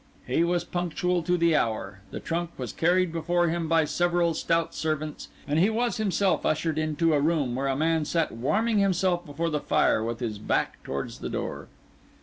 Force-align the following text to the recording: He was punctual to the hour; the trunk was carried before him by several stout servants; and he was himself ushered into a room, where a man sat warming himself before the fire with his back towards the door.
He 0.25 0.43
was 0.43 0.63
punctual 0.63 1.21
to 1.21 1.37
the 1.37 1.55
hour; 1.55 1.99
the 2.09 2.19
trunk 2.19 2.49
was 2.57 2.73
carried 2.73 3.11
before 3.13 3.49
him 3.49 3.67
by 3.69 3.85
several 3.85 4.33
stout 4.33 4.73
servants; 4.73 5.27
and 5.47 5.59
he 5.59 5.69
was 5.69 5.97
himself 5.97 6.43
ushered 6.43 6.79
into 6.79 7.13
a 7.13 7.21
room, 7.21 7.53
where 7.53 7.67
a 7.67 7.75
man 7.75 8.05
sat 8.05 8.31
warming 8.31 8.79
himself 8.79 9.23
before 9.23 9.51
the 9.51 9.59
fire 9.59 10.03
with 10.03 10.19
his 10.19 10.39
back 10.39 10.81
towards 10.81 11.19
the 11.19 11.29
door. 11.29 11.67